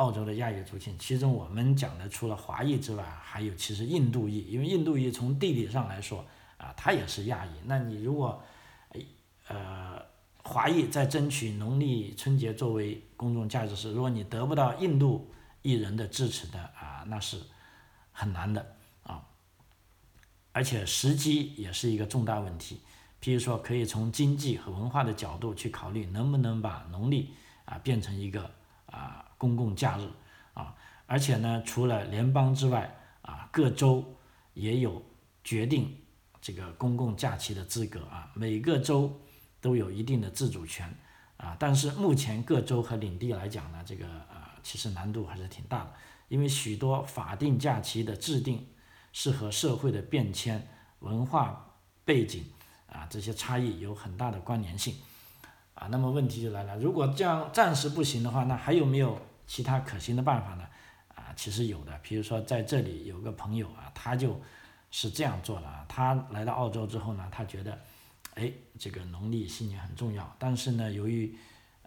[0.00, 6.24] 澳洲的亚裔族群，其中我们讲的除了华裔之外，还有其实印度裔，因为印度裔从地理上来说
[6.56, 7.50] 啊，它也是亚裔。
[7.66, 8.42] 那你如果
[9.48, 10.00] 呃
[10.42, 17.38] 华裔在争取农历春节作为公众假日时，如果你得不到印度裔人的支持的啊，那是
[18.10, 19.22] 很难的啊。
[20.52, 22.80] 而且时机也是一个重大问题，
[23.20, 27.34] 譬如说，可以从经济和文化的角度去考虑，能不能把农历
[27.66, 28.50] 啊变成一个
[28.86, 30.06] 啊公共假日
[30.52, 30.76] 啊。
[31.06, 34.04] 而且呢，除了联邦之外啊，各州
[34.52, 35.02] 也有
[35.42, 35.96] 决定
[36.40, 38.30] 这个公共假期的资格啊。
[38.34, 39.18] 每个州
[39.60, 40.94] 都有一定的自主权
[41.38, 41.56] 啊。
[41.58, 45.92] 但是目前各州和领地来讲呢，这个呃其实难度还是挺大的，
[46.28, 48.66] 因为许多法定假期的制定。
[49.12, 50.68] 是和社会的变迁、
[51.00, 51.74] 文化
[52.04, 52.44] 背景
[52.86, 54.94] 啊这些差异有很大的关联性
[55.74, 55.88] 啊。
[55.88, 59.20] 那么问题就来了，如果这样暂时不行的话，那还有没有
[59.50, 60.64] 其他可行的办法呢？
[61.16, 61.98] 啊，其实有的。
[62.04, 64.40] 比如说在这里有个朋友啊，他就
[64.92, 65.84] 是这样做的啊。
[65.88, 67.76] 他来到澳洲之后呢，他觉得，
[68.34, 71.36] 哎，这个农历新年很重要，但是呢，由于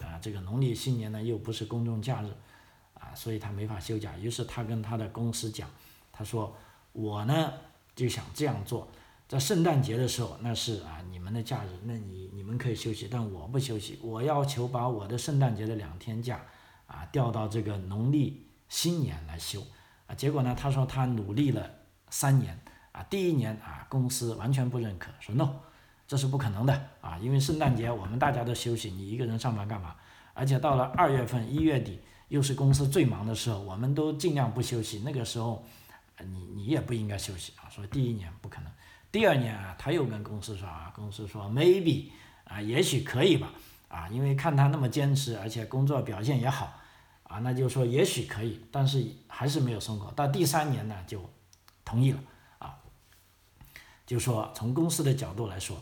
[0.02, 2.28] 啊这个农历新年呢又不是公众假日
[2.95, 4.17] 啊，所以他没法休假。
[4.17, 5.69] 于是他跟他的公司讲，
[6.12, 6.54] 他说。
[6.95, 7.52] 我呢
[7.95, 8.88] 就想这样做，
[9.28, 16.45] 在圣诞节的时候，那是啊你们的假日，那你你们可以休息，但我不休息，我要求把我的圣诞节的两天假
[16.87, 19.65] 啊调到这个农历新年来休
[20.07, 20.15] 啊。
[20.15, 21.69] 结果呢，他说他努力了
[22.09, 22.59] 三年
[22.91, 25.49] 啊，第一年啊公司完全不认可，说 no，
[26.07, 29.95] 这是不可能的啊，因为圣诞节我们大家都休息，你一个人上班干嘛？
[30.33, 35.65] 而且到了二月份一月底又是公司最忙的时候，我们都尽量不休息，那个时候。
[36.25, 37.67] 你你也不应该休息啊！
[37.69, 38.71] 说第一年不可能，
[39.11, 42.11] 第二年啊，他又跟公司说啊，公司说 maybe
[42.43, 43.51] 啊，也许可以吧
[43.93, 46.73] 啊，因为看他那么坚持，而且工作表现也好
[47.25, 50.12] 啊，那就说也许可以，但是还是没有松口。
[50.15, 51.29] 到第三年呢，就
[51.86, 52.19] 同意了
[52.58, 52.75] 啊，
[54.08, 55.77] 就说从公司的角度来说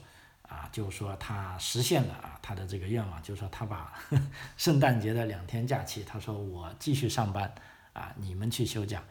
[0.49, 3.93] 啊，就是说他实现了啊他的这个愿望，就是说他把
[4.57, 7.55] 圣诞节的两天假期，他说我继续上班
[7.93, 9.01] 啊，你们去休假。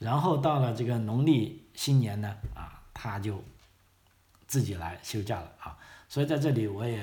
[0.00, 3.44] 然后到了这个农历新年呢，啊，他就
[4.48, 5.78] 自己来休假了啊。
[6.10, 7.00] 所以在这里我也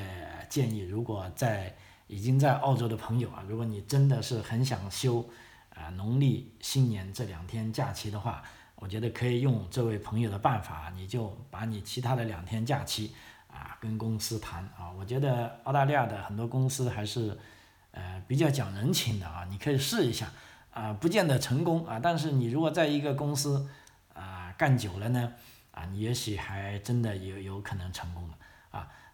[0.49, 1.73] 建议，如果在
[2.07, 5.25] 已经在澳洲的朋友啊，如果你真的是很想休
[5.73, 8.43] 啊农历新年这两天假期的话，
[8.75, 13.13] 我觉得可以用这位朋友的办法，你就把你其他的两天假期
[13.47, 14.91] 啊跟公司谈啊。
[14.99, 17.39] 我觉得澳大利亚的很多公司还是
[17.91, 20.29] 呃比较讲人情的啊，你可以试一下。
[20.71, 23.69] 啊，不见得成功啊，但是你如果在一个公司
[24.13, 25.31] 啊干久了呢，
[25.71, 28.37] 啊，你也许还真的有有可能成功了。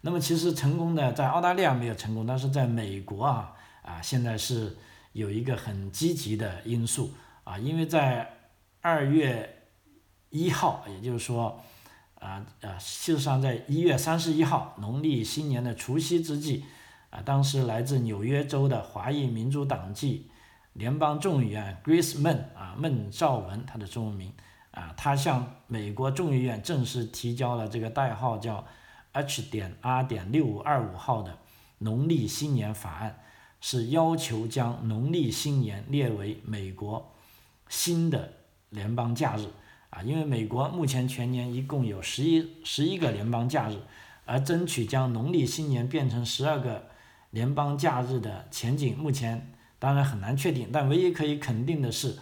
[0.06, 4.76] 那么其实成功的在澳大利亚没有成功，但是在美国啊啊现在是
[5.12, 7.10] 有一个很积极的因素
[7.42, 8.30] 啊，因为在
[8.82, 9.62] 二月
[10.28, 11.58] 一号，也就是说
[12.16, 16.66] 啊啊，事实上在一月三十一号农历新年的除夕之际
[17.08, 20.30] 啊，当时来自纽约州的华裔民主党籍。
[20.74, 24.32] 联邦众议院 Grace Men 啊，孟兆文，他的中文名
[24.72, 28.66] 啊，他向美国众议院正式提交了这个代号叫
[29.14, 31.38] H 点 R 点六五二五号的
[31.78, 33.20] 农历新年法案，
[33.60, 37.14] 是要求将农历新年列为美国
[37.68, 38.34] 新的
[38.68, 39.46] 联邦假日
[39.90, 43.78] 啊，因为美国目前全年一共有十一十一个联邦假日，
[44.24, 46.90] 而争取将农历新年变成十二个
[47.30, 49.50] 联邦假日的前景，目前。
[49.76, 52.16] 当然很难确定，但唯一可以肯定的是，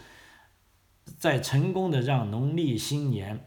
[1.17, 3.39] 在成功的让农历新年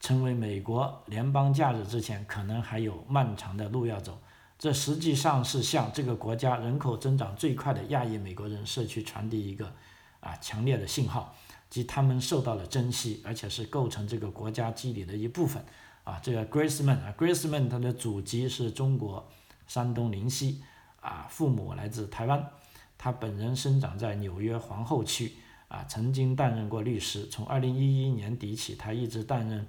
[0.00, 4.18] 成为美国联邦假日之前，可能还有漫长的路要走。
[4.58, 9.72] 这实际上是向这个国家人口增长最快的亚裔美国人社区传递一个
[10.20, 11.34] 啊强烈的信号，
[11.70, 15.64] 即他们受到了珍惜，而且是构成这个国家基底的一部分。
[16.02, 19.28] 啊，这个 Graceman 啊，Graceman 他的祖籍是中国
[19.66, 20.62] 山东临溪，
[21.00, 22.50] 啊，父母来自台湾。
[22.96, 25.34] 他本人生长在纽约皇后区，
[25.68, 27.26] 啊，曾经担任过律师。
[27.26, 29.68] 从二零一一年底起，他一直担任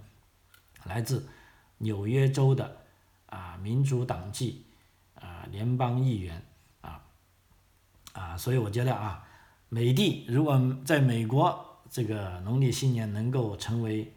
[0.86, 1.28] 来自
[1.78, 2.78] 纽约州的
[3.28, 4.66] 啊民主党籍
[5.16, 6.42] 啊联邦议员，
[6.82, 7.02] 啊
[8.14, 9.28] 啊，所以我觉得啊，
[9.70, 14.14] 美的如果在美国这个农历新年能够成为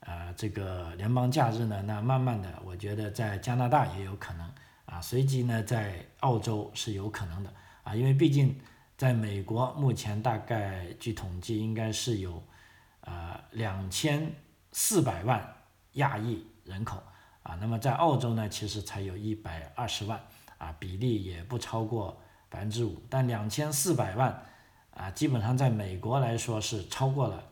[0.00, 4.50] 啊这个联邦假日呢，那慢慢的我觉得在加拿大也有可能
[4.84, 7.52] 啊，随即呢在澳洲是有可能的
[7.82, 8.58] 啊，因为毕竟
[8.96, 12.42] 在美国目前大概据统计应该是有
[13.00, 14.32] 啊两千
[14.72, 15.55] 四百万
[15.96, 17.02] 亚裔人口
[17.42, 20.18] 啊，那么在澳洲呢其实才有一百二十万
[20.56, 22.16] 啊，比例也不超过。
[22.48, 24.42] 百分之五，但两千四百万
[24.94, 27.42] 啊，基本上在美国来说是超过了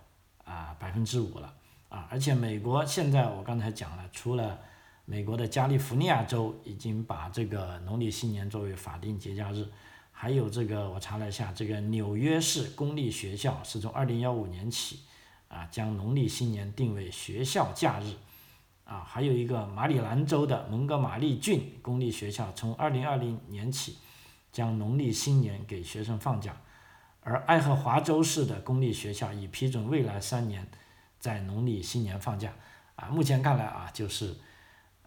[0.45, 1.53] 啊百分之五了
[1.89, 4.57] 啊，而且美国现在我刚才讲了，除了
[5.05, 9.67] 美国的加利福尼亚州已经把这个农历新年作为法定节假日，
[10.13, 15.01] 还有这个我查了一下，这个纽约市公立学校是从二零幺五年起
[15.49, 18.15] 啊将农历新年定为学校假日
[18.85, 23.99] 啊，还有一个马里兰州的蒙哥马利郡公立学校从二零二零年起。
[24.55, 26.55] 将农历新年给学生放假，
[27.23, 30.65] 而爱荷华州市的公立学校已批准未来三年
[31.19, 32.53] 在农历新年放假。
[32.95, 34.37] 啊，目前看来啊，就是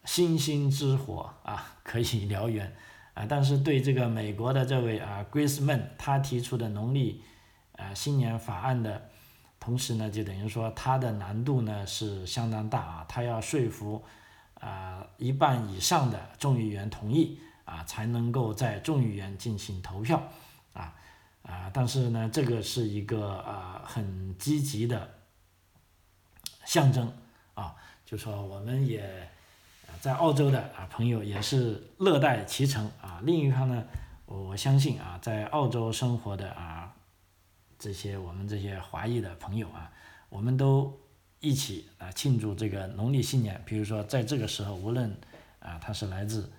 [0.03, 2.75] 星星之火啊，可以燎原
[3.13, 3.25] 啊。
[3.25, 7.23] 但是对这个美国的这位啊 Grace Man，他提出的农历
[7.77, 9.09] 啊新年法案的
[9.67, 14.01] 同时呢，就等于说它的难度呢是相当大啊，它要说服
[14.61, 17.37] 啊一半以上的众议员同意。
[17.65, 20.23] 啊，才能够在众议员进行投票，
[20.71, 20.95] 啊
[21.43, 25.15] 啊，但是呢，这个是一个啊很积极的
[26.63, 27.11] 象征
[27.55, 29.29] 啊，就说我们也
[29.99, 33.19] 在澳洲的啊朋友也是乐在其成啊。
[33.23, 33.83] 另一方呢，
[34.25, 36.95] 我相信啊，在澳洲生活的啊
[37.79, 39.91] 这些我们这些华裔的朋友啊，
[40.29, 40.99] 我们都
[41.39, 43.61] 一起啊庆祝这个农历新年。
[43.65, 45.15] 比如说在这个时候，无论
[45.59, 46.51] 啊他是来自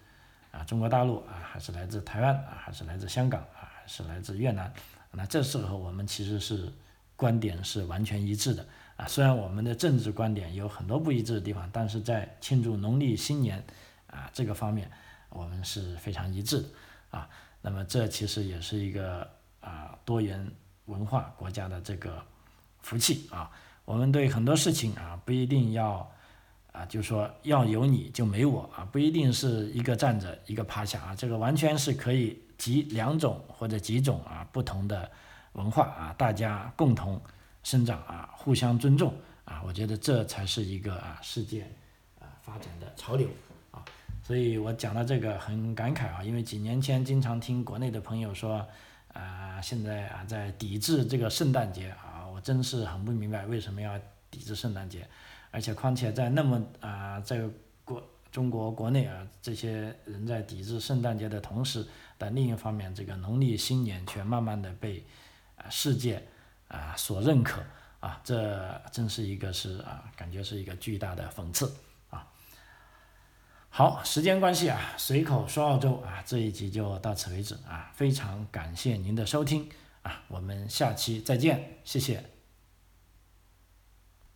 [0.52, 4.72] 啊，中国大陆啊，还是来自台湾啊，还是来自香港啊，还是来自越南，
[5.10, 6.72] 那这时候我们其实是
[7.16, 8.66] 观点是完全一致的
[8.96, 9.06] 啊。
[9.06, 13.64] 虽然我们的政治观点有很多不一致的地方，但是在庆祝农历新年
[14.06, 14.90] 啊这个方面，
[15.30, 16.68] 我们是非常一致的
[17.10, 17.28] 啊。
[17.60, 19.28] 那么这其实也是一个
[19.60, 20.50] 啊多元
[20.88, 22.20] 文化国家的这个
[22.80, 23.48] 福气啊。
[23.84, 26.10] 我们对很多事情啊不一定要。
[26.70, 35.10] 啊，就说要有你就没我啊，不一定是一个站着一个趴下啊，这个完全是可以集两种或者几种啊不同的
[35.54, 37.20] 文化啊，大家共同
[37.64, 39.12] 生长啊，互相尊重
[39.44, 41.62] 啊，我觉得这才是一个啊世界
[42.20, 43.28] 啊发展的潮流
[43.72, 43.82] 啊，
[44.22, 48.64] 所以我讲到这个很感慨啊，因为几年前经常听国内的朋友说
[49.18, 53.98] 啊，现在啊在抵制这个圣诞节啊，我真是很不明白为什么要
[54.30, 55.06] 抵制圣诞节。
[55.50, 57.42] 而且况且在那么啊，在
[57.84, 61.84] 国中国国内啊，这些人在抵制圣诞节的同时，
[62.16, 65.04] 但另一方面，这个农历新年却慢慢的被
[65.56, 66.22] 啊世界
[66.68, 67.62] 啊所认可
[68.00, 71.74] 啊，这真是一个是啊，感觉是一个巨大的讽刺。
[73.70, 79.68] 好，时间关系啊，随口说澳洲啊，这一集就到此为止啊，非常感谢您的收听
[80.02, 82.37] 啊，我们下期再见，谢谢。